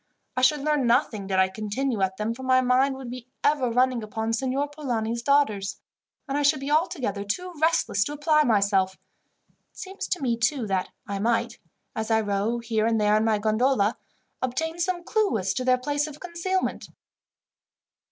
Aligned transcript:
I 0.35 0.41
should 0.41 0.61
learn 0.61 0.87
nothing 0.87 1.27
did 1.27 1.37
I 1.37 1.47
continue 1.47 2.01
at 2.01 2.17
them, 2.17 2.33
for 2.33 2.41
my 2.41 2.59
mind 2.59 2.95
would 2.95 3.11
be 3.11 3.27
ever 3.43 3.69
running 3.69 4.01
upon 4.01 4.33
Signor 4.33 4.67
Polani's 4.67 5.21
daughters, 5.21 5.79
and 6.27 6.35
I 6.35 6.41
should 6.41 6.59
be 6.59 6.71
altogether 6.71 7.23
too 7.23 7.53
restless 7.61 8.03
to 8.05 8.13
apply 8.13 8.41
myself. 8.41 8.95
It 9.71 9.77
seems 9.77 10.07
to 10.07 10.19
me, 10.19 10.37
too, 10.37 10.65
that 10.65 10.89
I 11.05 11.19
might, 11.19 11.59
as 11.95 12.09
I 12.09 12.19
row 12.21 12.57
here 12.57 12.87
and 12.87 12.99
there 12.99 13.15
in 13.15 13.23
my 13.25 13.37
gondola, 13.37 13.95
obtain 14.41 14.79
some 14.79 15.03
clue 15.03 15.37
as 15.37 15.53
to 15.53 15.63
their 15.63 15.77
place 15.77 16.07
of 16.07 16.19
concealment." 16.19 16.87